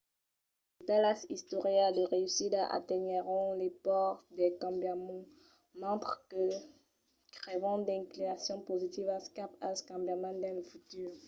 [0.77, 5.25] de talas istòrias de reüssida atenuèron las paurs del cambiament
[5.81, 6.43] mentre que
[7.37, 11.11] creavan d'inclinacions positivas cap al cambiament dins lo futur